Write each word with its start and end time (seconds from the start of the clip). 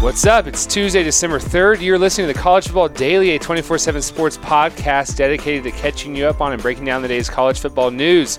What's 0.00 0.24
up? 0.24 0.46
It's 0.46 0.64
Tuesday, 0.64 1.02
December 1.02 1.38
3rd. 1.38 1.82
You're 1.82 1.98
listening 1.98 2.26
to 2.26 2.32
the 2.32 2.38
College 2.38 2.64
Football 2.64 2.88
Daily, 2.88 3.32
a 3.32 3.38
24 3.38 3.76
7 3.76 4.00
sports 4.00 4.38
podcast 4.38 5.14
dedicated 5.14 5.62
to 5.64 5.70
catching 5.72 6.16
you 6.16 6.24
up 6.24 6.40
on 6.40 6.54
and 6.54 6.62
breaking 6.62 6.86
down 6.86 7.02
the 7.02 7.08
day's 7.08 7.28
college 7.28 7.60
football 7.60 7.90
news. 7.90 8.38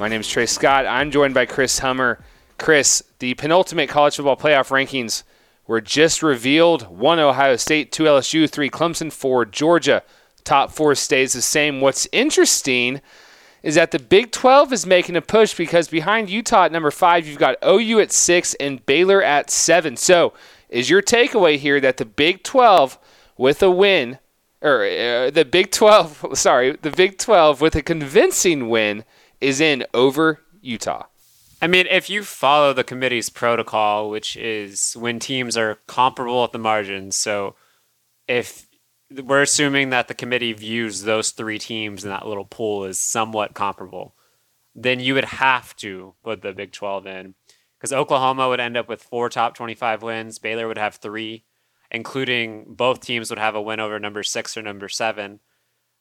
My 0.00 0.08
name 0.08 0.20
is 0.20 0.28
Trey 0.28 0.46
Scott. 0.46 0.84
I'm 0.84 1.12
joined 1.12 1.32
by 1.32 1.46
Chris 1.46 1.78
Hummer. 1.78 2.18
Chris, 2.58 3.04
the 3.20 3.34
penultimate 3.34 3.88
college 3.88 4.16
football 4.16 4.36
playoff 4.36 4.70
rankings 4.70 5.22
were 5.68 5.80
just 5.80 6.24
revealed. 6.24 6.88
One 6.88 7.20
Ohio 7.20 7.54
State, 7.54 7.92
two 7.92 8.02
LSU, 8.02 8.50
three 8.50 8.68
Clemson, 8.68 9.12
four 9.12 9.44
Georgia. 9.44 10.02
Top 10.42 10.72
four 10.72 10.96
stays 10.96 11.34
the 11.34 11.40
same. 11.40 11.80
What's 11.80 12.08
interesting 12.10 13.00
is 13.62 13.76
that 13.76 13.92
the 13.92 14.00
Big 14.00 14.32
12 14.32 14.72
is 14.72 14.86
making 14.86 15.14
a 15.14 15.22
push 15.22 15.54
because 15.54 15.86
behind 15.86 16.30
Utah 16.30 16.64
at 16.64 16.72
number 16.72 16.90
five, 16.90 17.28
you've 17.28 17.38
got 17.38 17.56
OU 17.64 18.00
at 18.00 18.10
six 18.10 18.54
and 18.54 18.84
Baylor 18.86 19.22
at 19.22 19.50
seven. 19.50 19.96
So, 19.96 20.34
is 20.68 20.90
your 20.90 21.02
takeaway 21.02 21.58
here 21.58 21.80
that 21.80 21.96
the 21.96 22.04
Big 22.04 22.42
12 22.42 22.98
with 23.36 23.62
a 23.62 23.70
win, 23.70 24.18
or 24.62 24.84
uh, 24.84 25.30
the 25.30 25.46
Big 25.50 25.70
12, 25.70 26.26
sorry, 26.34 26.76
the 26.82 26.90
Big 26.90 27.18
12 27.18 27.60
with 27.60 27.74
a 27.74 27.82
convincing 27.82 28.68
win 28.68 29.04
is 29.40 29.60
in 29.60 29.84
over 29.94 30.40
Utah? 30.60 31.06
I 31.60 31.68
mean, 31.68 31.86
if 31.88 32.10
you 32.10 32.22
follow 32.22 32.72
the 32.72 32.84
committee's 32.84 33.30
protocol, 33.30 34.10
which 34.10 34.36
is 34.36 34.94
when 34.98 35.18
teams 35.18 35.56
are 35.56 35.78
comparable 35.86 36.44
at 36.44 36.52
the 36.52 36.58
margins, 36.58 37.16
so 37.16 37.54
if 38.28 38.66
we're 39.10 39.42
assuming 39.42 39.90
that 39.90 40.08
the 40.08 40.14
committee 40.14 40.52
views 40.52 41.02
those 41.02 41.30
three 41.30 41.58
teams 41.58 42.04
in 42.04 42.10
that 42.10 42.26
little 42.26 42.44
pool 42.44 42.84
as 42.84 42.98
somewhat 42.98 43.54
comparable, 43.54 44.14
then 44.74 45.00
you 45.00 45.14
would 45.14 45.24
have 45.24 45.74
to 45.76 46.14
put 46.22 46.42
the 46.42 46.52
Big 46.52 46.72
12 46.72 47.06
in 47.06 47.34
because 47.78 47.92
Oklahoma 47.92 48.48
would 48.48 48.60
end 48.60 48.76
up 48.76 48.88
with 48.88 49.02
four 49.02 49.28
top 49.28 49.54
25 49.54 50.02
wins. 50.02 50.38
Baylor 50.38 50.66
would 50.68 50.78
have 50.78 50.96
three, 50.96 51.44
including 51.90 52.64
both 52.68 53.00
teams 53.00 53.30
would 53.30 53.38
have 53.38 53.54
a 53.54 53.62
win 53.62 53.80
over 53.80 53.98
number 53.98 54.22
six 54.22 54.56
or 54.56 54.62
number 54.62 54.88
seven 54.88 55.40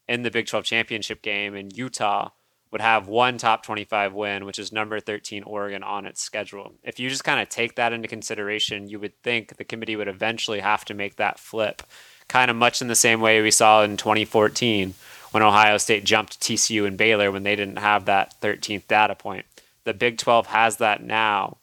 in 0.08 0.24
the 0.24 0.32
Big 0.32 0.48
12 0.48 0.64
championship 0.66 1.22
game. 1.22 1.56
And 1.56 1.76
Utah 1.76 2.30
would 2.72 2.82
have 2.82 3.08
one 3.08 3.38
top 3.38 3.64
25 3.64 4.14
win, 4.14 4.46
which 4.46 4.60
is 4.60 4.72
number 4.72 5.00
13 5.00 5.44
Oregon 5.44 5.84
on 5.84 6.06
its 6.06 6.22
schedule. 6.22 6.74
If 6.84 7.00
you 7.00 7.10
just 7.10 7.24
kind 7.24 7.40
of 7.40 7.50
take 7.50 7.76
that 7.76 7.94
into 7.94 8.08
consideration, 8.08 8.90
you 8.90 9.00
would 9.00 9.22
think 9.22 9.56
the 9.56 9.64
committee 9.64 9.96
would 9.96 10.08
eventually 10.08 10.60
have 10.60 10.86
to 10.86 10.94
make 10.94 11.16
that 11.16 11.40
flip, 11.40 11.84
kind 12.28 12.50
of 12.52 12.58
much 12.58 12.82
in 12.82 12.88
the 12.88 12.96
same 12.96 13.22
way 13.22 13.42
we 13.42 13.52
saw 13.52 13.84
in 13.84 13.98
2014 13.98 14.94
when 15.32 15.44
Ohio 15.44 15.78
State 15.78 16.06
jumped 16.06 16.40
TCU 16.40 16.86
and 16.86 16.98
Baylor 16.98 17.32
when 17.32 17.44
they 17.44 17.56
didn't 17.56 17.78
have 17.78 18.06
that 18.06 18.36
13th 18.42 18.88
data 18.88 19.16
point. 19.16 19.46
The 19.84 19.94
Big 19.94 20.18
12 20.18 20.48
has 20.48 20.78
that 20.78 21.04
now 21.04 21.58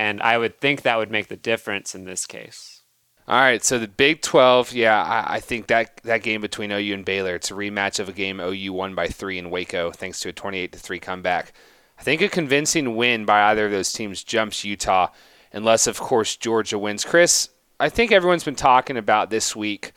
and 0.00 0.22
I 0.22 0.38
would 0.38 0.58
think 0.58 0.80
that 0.80 0.96
would 0.96 1.10
make 1.10 1.28
the 1.28 1.36
difference 1.36 1.94
in 1.94 2.06
this 2.06 2.24
case. 2.24 2.80
All 3.28 3.38
right, 3.38 3.62
so 3.62 3.78
the 3.78 3.86
Big 3.86 4.22
12, 4.22 4.72
yeah, 4.72 5.02
I, 5.02 5.34
I, 5.34 5.40
think 5.40 5.66
that 5.66 6.00
that 6.04 6.22
game 6.22 6.40
between 6.40 6.72
OU 6.72 6.94
and 6.94 7.04
Baylor, 7.04 7.34
it's 7.34 7.50
a 7.50 7.54
rematch 7.54 8.00
of 8.00 8.08
a 8.08 8.12
game 8.12 8.40
OU 8.40 8.72
won 8.72 8.94
by 8.94 9.08
three 9.08 9.36
in 9.36 9.50
Waco, 9.50 9.90
thanks 9.90 10.18
to 10.20 10.30
a 10.30 10.32
28 10.32 10.72
to 10.72 10.78
three 10.78 11.00
comeback. 11.00 11.52
I 11.98 12.02
think 12.02 12.22
a 12.22 12.30
convincing 12.30 12.96
win 12.96 13.26
by 13.26 13.50
either 13.50 13.66
of 13.66 13.72
those 13.72 13.92
teams 13.92 14.24
jumps 14.24 14.64
Utah, 14.64 15.08
unless 15.52 15.86
of 15.86 16.00
course 16.00 16.34
Georgia 16.34 16.78
wins. 16.78 17.04
Chris, 17.04 17.50
I 17.78 17.90
think 17.90 18.10
everyone's 18.10 18.42
been 18.42 18.56
talking 18.56 18.96
about 18.96 19.28
this 19.28 19.54
week. 19.54 19.92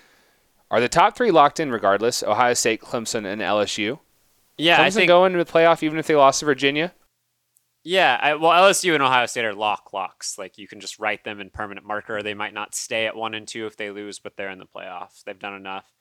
Are 0.69 0.81
the 0.81 0.89
top 0.89 1.15
three 1.15 1.31
locked 1.31 1.61
in 1.61 1.71
regardless? 1.71 2.23
Ohio 2.23 2.55
State, 2.55 2.81
Clemson, 2.81 3.25
and 3.25 3.41
LSU. 3.41 3.99
Yeah, 4.57 4.79
Clemson 4.79 4.81
I 4.81 4.89
think 4.89 5.07
going 5.07 5.31
to 5.31 5.41
the 5.41 5.49
playoff 5.49 5.81
even 5.81 5.97
if 5.97 6.07
they 6.07 6.15
lost 6.15 6.41
to 6.41 6.45
Virginia. 6.45 6.93
Yeah, 7.85 8.17
I, 8.21 8.35
well, 8.35 8.51
LSU 8.51 8.93
and 8.93 9.03
Ohio 9.03 9.25
State 9.25 9.43
are 9.43 9.53
lock 9.53 9.91
locks. 9.91 10.37
Like 10.37 10.57
you 10.57 10.67
can 10.67 10.79
just 10.79 10.99
write 10.99 11.25
them 11.25 11.41
in 11.41 11.49
permanent 11.49 11.85
marker. 11.85 12.23
They 12.23 12.33
might 12.33 12.53
not 12.53 12.73
stay 12.75 13.05
at 13.05 13.15
one 13.15 13.33
and 13.33 13.47
two 13.47 13.65
if 13.65 13.75
they 13.75 13.91
lose, 13.91 14.19
but 14.19 14.37
they're 14.37 14.49
in 14.49 14.59
the 14.59 14.65
playoffs. 14.65 15.23
They've 15.23 15.37
done 15.37 15.53
enough. 15.53 15.91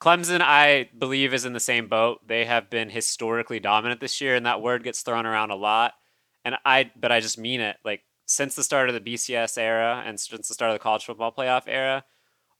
Clemson, 0.00 0.40
I 0.40 0.90
believe, 0.96 1.34
is 1.34 1.44
in 1.44 1.52
the 1.52 1.60
same 1.60 1.88
boat. 1.88 2.20
They 2.26 2.44
have 2.44 2.70
been 2.70 2.90
historically 2.90 3.58
dominant 3.58 4.00
this 4.00 4.20
year, 4.20 4.36
and 4.36 4.46
that 4.46 4.60
word 4.60 4.84
gets 4.84 5.02
thrown 5.02 5.26
around 5.26 5.50
a 5.50 5.56
lot. 5.56 5.94
And 6.44 6.56
I, 6.64 6.92
but 6.94 7.10
I 7.10 7.20
just 7.20 7.38
mean 7.38 7.60
it. 7.60 7.76
Like 7.84 8.02
since 8.26 8.54
the 8.54 8.62
start 8.62 8.88
of 8.88 8.94
the 8.94 9.14
BCS 9.14 9.58
era 9.58 10.02
and 10.06 10.20
since 10.20 10.48
the 10.48 10.54
start 10.54 10.70
of 10.70 10.74
the 10.74 10.82
college 10.82 11.04
football 11.04 11.32
playoff 11.32 11.64
era, 11.66 12.04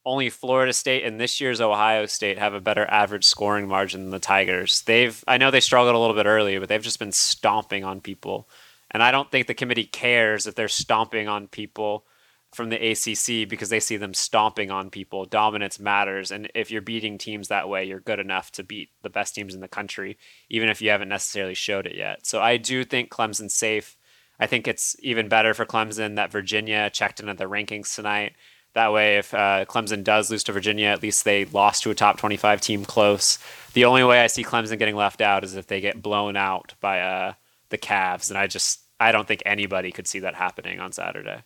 only 0.06 0.30
Florida 0.30 0.72
State 0.72 1.04
and 1.04 1.20
this 1.20 1.40
year's 1.40 1.60
Ohio 1.60 2.06
State 2.06 2.38
have 2.38 2.54
a 2.54 2.60
better 2.60 2.86
average 2.86 3.24
scoring 3.24 3.66
margin 3.66 4.02
than 4.02 4.10
the 4.10 4.18
Tigers. 4.20 4.82
They've 4.82 5.22
I 5.26 5.36
know 5.36 5.50
they 5.50 5.60
struggled 5.60 5.96
a 5.96 5.98
little 5.98 6.14
bit 6.14 6.26
early, 6.26 6.58
but 6.58 6.68
they've 6.68 6.80
just 6.80 7.00
been 7.00 7.12
stomping 7.12 7.84
on 7.84 8.00
people. 8.00 8.48
And 8.90 9.02
I 9.02 9.10
don't 9.10 9.30
think 9.30 9.48
the 9.48 9.54
committee 9.54 9.84
cares 9.84 10.46
if 10.46 10.54
they're 10.54 10.68
stomping 10.68 11.26
on 11.26 11.48
people 11.48 12.06
from 12.54 12.70
the 12.70 12.76
ACC 12.76 13.48
because 13.48 13.68
they 13.68 13.80
see 13.80 13.96
them 13.96 14.14
stomping 14.14 14.70
on 14.70 14.90
people. 14.90 15.24
Dominance 15.24 15.80
matters, 15.80 16.30
and 16.30 16.48
if 16.54 16.70
you're 16.70 16.80
beating 16.80 17.18
teams 17.18 17.48
that 17.48 17.68
way, 17.68 17.84
you're 17.84 18.00
good 18.00 18.20
enough 18.20 18.52
to 18.52 18.62
beat 18.62 18.90
the 19.02 19.10
best 19.10 19.34
teams 19.34 19.54
in 19.54 19.60
the 19.60 19.68
country, 19.68 20.16
even 20.48 20.68
if 20.68 20.80
you 20.80 20.90
haven't 20.90 21.08
necessarily 21.08 21.54
showed 21.54 21.86
it 21.86 21.96
yet. 21.96 22.24
So 22.24 22.40
I 22.40 22.56
do 22.56 22.84
think 22.84 23.10
Clemson's 23.10 23.54
safe. 23.54 23.96
I 24.38 24.46
think 24.46 24.68
it's 24.68 24.94
even 25.00 25.28
better 25.28 25.52
for 25.52 25.66
Clemson 25.66 26.14
that 26.14 26.30
Virginia 26.30 26.88
checked 26.90 27.20
in 27.20 27.28
at 27.28 27.38
the 27.38 27.44
rankings 27.44 27.94
tonight 27.94 28.34
that 28.76 28.92
way, 28.92 29.16
if 29.16 29.32
uh, 29.32 29.64
Clemson 29.64 30.04
does 30.04 30.30
lose 30.30 30.44
to 30.44 30.52
Virginia, 30.52 30.88
at 30.88 31.02
least 31.02 31.24
they 31.24 31.46
lost 31.46 31.82
to 31.82 31.90
a 31.90 31.94
top 31.94 32.18
25 32.18 32.60
team 32.60 32.84
close. 32.84 33.38
The 33.72 33.86
only 33.86 34.04
way 34.04 34.20
I 34.20 34.26
see 34.26 34.44
Clemson 34.44 34.78
getting 34.78 34.96
left 34.96 35.22
out 35.22 35.44
is 35.44 35.56
if 35.56 35.66
they 35.66 35.80
get 35.80 36.02
blown 36.02 36.36
out 36.36 36.74
by 36.78 37.00
uh, 37.00 37.32
the 37.70 37.78
Cavs, 37.78 38.28
and 38.28 38.38
I 38.38 38.46
just 38.46 38.80
I 39.00 39.12
don't 39.12 39.26
think 39.26 39.42
anybody 39.46 39.92
could 39.92 40.06
see 40.06 40.18
that 40.18 40.34
happening 40.34 40.78
on 40.78 40.92
Saturday. 40.92 41.42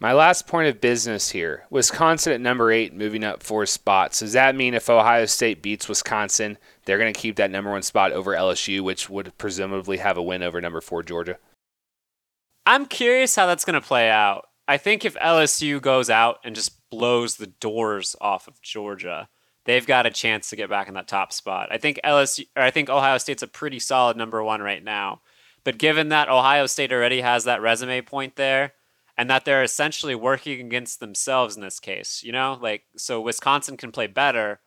My 0.00 0.12
last 0.12 0.46
point 0.46 0.68
of 0.68 0.82
business 0.82 1.30
here 1.30 1.64
Wisconsin 1.70 2.34
at 2.34 2.42
number 2.42 2.70
eight, 2.70 2.92
moving 2.92 3.24
up 3.24 3.42
four 3.42 3.64
spots. 3.64 4.20
Does 4.20 4.34
that 4.34 4.54
mean 4.54 4.74
if 4.74 4.90
Ohio 4.90 5.24
State 5.24 5.62
beats 5.62 5.88
Wisconsin, 5.88 6.58
they're 6.84 6.98
going 6.98 7.14
to 7.14 7.18
keep 7.18 7.36
that 7.36 7.50
number 7.50 7.70
one 7.70 7.82
spot 7.82 8.12
over 8.12 8.32
LSU, 8.32 8.82
which 8.82 9.08
would 9.08 9.32
presumably 9.38 9.96
have 9.96 10.18
a 10.18 10.22
win 10.22 10.42
over 10.42 10.60
number 10.60 10.82
four 10.82 11.02
Georgia? 11.02 11.38
I'm 12.66 12.84
curious 12.84 13.34
how 13.34 13.46
that's 13.46 13.64
going 13.64 13.80
to 13.80 13.86
play 13.86 14.10
out. 14.10 14.48
I 14.68 14.76
think 14.76 15.04
if 15.04 15.14
LSU 15.16 15.80
goes 15.80 16.08
out 16.08 16.38
and 16.44 16.54
just 16.54 16.88
blows 16.90 17.36
the 17.36 17.48
doors 17.48 18.14
off 18.20 18.46
of 18.46 18.62
Georgia, 18.62 19.28
they've 19.64 19.86
got 19.86 20.06
a 20.06 20.10
chance 20.10 20.50
to 20.50 20.56
get 20.56 20.70
back 20.70 20.88
in 20.88 20.94
that 20.94 21.08
top 21.08 21.32
spot. 21.32 21.68
I 21.70 21.78
think 21.78 22.00
LSU 22.04 22.46
I 22.56 22.70
think 22.70 22.88
Ohio 22.88 23.18
State's 23.18 23.42
a 23.42 23.48
pretty 23.48 23.78
solid 23.78 24.16
number 24.16 24.42
1 24.42 24.60
right 24.62 24.82
now. 24.82 25.22
But 25.64 25.78
given 25.78 26.08
that 26.08 26.28
Ohio 26.28 26.66
State 26.66 26.92
already 26.92 27.20
has 27.20 27.44
that 27.44 27.62
resume 27.62 28.02
point 28.02 28.36
there 28.36 28.72
and 29.16 29.30
that 29.30 29.44
they're 29.44 29.62
essentially 29.62 30.14
working 30.14 30.60
against 30.60 31.00
themselves 31.00 31.56
in 31.56 31.62
this 31.62 31.78
case, 31.78 32.22
you 32.24 32.32
know? 32.32 32.58
Like 32.60 32.84
so 32.96 33.20
Wisconsin 33.20 33.76
can 33.76 33.92
play 33.92 34.06
better 34.06 34.60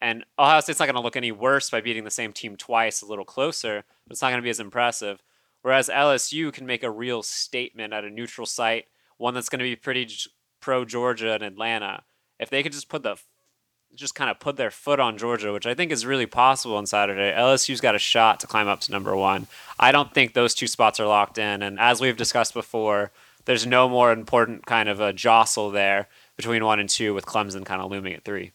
and 0.00 0.24
Ohio 0.38 0.60
State's 0.60 0.78
not 0.80 0.86
going 0.86 0.94
to 0.96 1.02
look 1.02 1.16
any 1.16 1.32
worse 1.32 1.68
by 1.70 1.80
beating 1.80 2.04
the 2.04 2.10
same 2.10 2.32
team 2.32 2.56
twice 2.56 3.02
a 3.02 3.06
little 3.06 3.24
closer, 3.24 3.84
but 4.06 4.12
it's 4.12 4.22
not 4.22 4.30
going 4.30 4.40
to 4.40 4.44
be 4.44 4.50
as 4.50 4.60
impressive. 4.60 5.22
Whereas 5.62 5.90
LSU 5.90 6.52
can 6.52 6.66
make 6.66 6.82
a 6.82 6.90
real 6.90 7.22
statement 7.22 7.92
at 7.92 8.04
a 8.04 8.10
neutral 8.10 8.46
site 8.46 8.86
one 9.20 9.34
that's 9.34 9.48
going 9.48 9.58
to 9.58 9.64
be 9.64 9.76
pretty 9.76 10.08
pro 10.60 10.84
Georgia 10.84 11.34
and 11.34 11.42
Atlanta. 11.42 12.02
If 12.38 12.48
they 12.48 12.62
could 12.62 12.72
just 12.72 12.88
put 12.88 13.02
the 13.02 13.16
just 13.94 14.14
kind 14.14 14.30
of 14.30 14.38
put 14.38 14.56
their 14.56 14.70
foot 14.70 15.00
on 15.00 15.18
Georgia, 15.18 15.52
which 15.52 15.66
I 15.66 15.74
think 15.74 15.90
is 15.90 16.06
really 16.06 16.26
possible 16.26 16.76
on 16.76 16.86
Saturday. 16.86 17.34
LSU's 17.36 17.80
got 17.80 17.96
a 17.96 17.98
shot 17.98 18.38
to 18.40 18.46
climb 18.46 18.68
up 18.68 18.80
to 18.82 18.92
number 18.92 19.16
one. 19.16 19.48
I 19.80 19.90
don't 19.90 20.14
think 20.14 20.32
those 20.32 20.54
two 20.54 20.68
spots 20.68 21.00
are 21.00 21.08
locked 21.08 21.38
in. 21.38 21.60
And 21.60 21.78
as 21.80 22.00
we've 22.00 22.16
discussed 22.16 22.54
before, 22.54 23.10
there's 23.46 23.66
no 23.66 23.88
more 23.88 24.12
important 24.12 24.64
kind 24.64 24.88
of 24.88 25.00
a 25.00 25.12
jostle 25.12 25.70
there 25.70 26.08
between 26.36 26.64
one 26.64 26.78
and 26.78 26.88
two, 26.88 27.14
with 27.14 27.26
Clemson 27.26 27.66
kind 27.66 27.82
of 27.82 27.90
looming 27.90 28.14
at 28.14 28.24
three. 28.24 28.52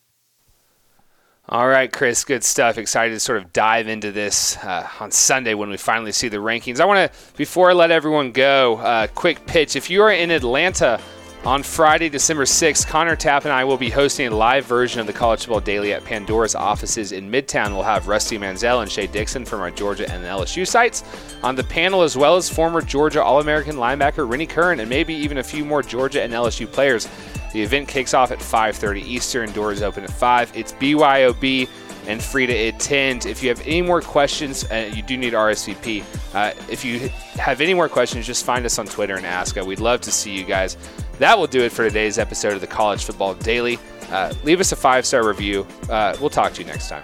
All 1.47 1.67
right, 1.67 1.91
Chris, 1.91 2.23
good 2.23 2.43
stuff. 2.43 2.79
Excited 2.79 3.13
to 3.13 3.19
sort 3.19 3.37
of 3.37 3.53
dive 3.53 3.87
into 3.87 4.11
this 4.11 4.57
uh, 4.57 4.89
on 4.99 5.11
Sunday 5.11 5.53
when 5.53 5.69
we 5.69 5.77
finally 5.77 6.11
see 6.11 6.27
the 6.27 6.37
rankings. 6.37 6.79
I 6.79 6.85
want 6.85 7.11
to, 7.11 7.19
before 7.37 7.69
I 7.69 7.73
let 7.73 7.91
everyone 7.91 8.31
go, 8.31 8.77
uh, 8.77 9.05
quick 9.13 9.45
pitch. 9.45 9.75
If 9.75 9.91
you 9.91 10.01
are 10.01 10.11
in 10.11 10.31
Atlanta 10.31 10.99
On 11.43 11.61
Friday, 11.61 12.09
December 12.09 12.45
6th, 12.45 12.87
Connor 12.87 13.15
Tapp 13.15 13.43
and 13.43 13.53
I 13.53 13.63
will 13.63 13.77
be 13.77 13.91
hosting 13.91 14.25
a 14.25 14.35
live 14.35 14.65
version 14.65 14.99
of 14.99 15.05
the 15.05 15.13
College 15.13 15.41
Football 15.41 15.59
Daily 15.59 15.93
at 15.93 16.03
Pandora's 16.03 16.55
offices 16.55 17.11
in 17.11 17.29
Midtown. 17.29 17.69
We'll 17.69 17.83
have 17.83 18.07
Rusty 18.07 18.39
Mansell 18.39 18.81
and 18.81 18.91
Shea 18.91 19.05
Dixon 19.05 19.45
from 19.45 19.61
our 19.61 19.69
Georgia 19.69 20.11
and 20.11 20.23
LSU 20.23 20.67
sites 20.67 21.03
on 21.43 21.55
the 21.55 21.63
panel, 21.63 22.01
as 22.01 22.17
well 22.17 22.35
as 22.37 22.49
former 22.49 22.81
Georgia 22.81 23.21
All 23.21 23.39
American 23.39 23.75
linebacker 23.75 24.27
Rennie 24.27 24.47
Curran 24.47 24.79
and 24.79 24.89
maybe 24.89 25.13
even 25.13 25.37
a 25.37 25.43
few 25.43 25.63
more 25.63 25.83
Georgia 25.83 26.23
and 26.23 26.33
LSU 26.33 26.65
players. 26.65 27.07
The 27.55 27.63
event 27.63 27.87
kicks 27.87 28.13
off 28.13 28.31
at 28.31 28.39
5:30 28.39 28.99
Eastern. 28.99 29.49
Doors 29.53 29.81
open 29.81 30.03
at 30.03 30.11
5. 30.11 30.51
It's 30.55 30.73
BYOB 30.73 31.69
and 32.05 32.21
free 32.21 32.45
to 32.45 32.53
attend. 32.53 33.25
If 33.25 33.41
you 33.41 33.47
have 33.47 33.61
any 33.61 33.81
more 33.81 34.01
questions, 34.01 34.69
uh, 34.69 34.91
you 34.93 35.01
do 35.01 35.15
need 35.15 35.33
RSVP. 35.33 36.03
Uh, 36.33 36.51
if 36.69 36.83
you 36.83 37.09
have 37.35 37.61
any 37.61 37.73
more 37.73 37.87
questions, 37.87 38.27
just 38.27 38.43
find 38.43 38.65
us 38.65 38.77
on 38.77 38.87
Twitter 38.87 39.15
and 39.15 39.25
ask. 39.25 39.57
Uh, 39.57 39.63
we'd 39.63 39.79
love 39.79 40.01
to 40.01 40.11
see 40.11 40.33
you 40.37 40.43
guys. 40.43 40.75
That 41.19 41.37
will 41.37 41.47
do 41.47 41.61
it 41.61 41.71
for 41.71 41.87
today's 41.87 42.19
episode 42.19 42.55
of 42.55 42.59
the 42.59 42.67
College 42.67 43.05
Football 43.05 43.35
Daily. 43.35 43.79
Uh, 44.11 44.33
leave 44.43 44.59
us 44.59 44.73
a 44.73 44.75
five 44.75 45.05
star 45.05 45.25
review. 45.25 45.65
Uh, 45.89 46.13
we'll 46.19 46.29
talk 46.29 46.51
to 46.55 46.61
you 46.61 46.67
next 46.67 46.89
time. 46.89 47.03